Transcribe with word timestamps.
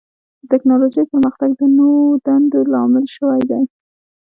د 0.39 0.43
ټکنالوجۍ 0.51 1.03
پرمختګ 1.11 1.49
د 1.59 1.61
نوو 1.77 2.01
دندو 2.25 2.59
لامل 2.73 3.05
شوی 3.15 3.41
دی. 3.49 3.63